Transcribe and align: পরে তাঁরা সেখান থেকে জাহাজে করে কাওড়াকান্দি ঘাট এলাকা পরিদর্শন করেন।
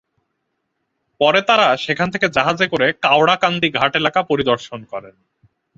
পরে 1.21 1.41
তাঁরা 1.41 1.77
সেখান 1.77 2.07
থেকে 2.11 2.27
জাহাজে 2.29 2.67
করে 2.67 2.87
কাওড়াকান্দি 3.01 3.69
ঘাট 3.71 3.93
এলাকা 3.95 4.19
পরিদর্শন 4.23 4.79
করেন। 4.83 5.15